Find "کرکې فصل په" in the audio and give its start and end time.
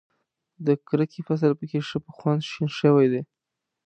0.87-1.65